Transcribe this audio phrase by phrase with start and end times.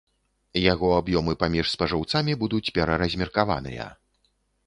[0.71, 3.85] Яго аб'ёмы паміж спажыўцамі будуць пераразмеркаваныя.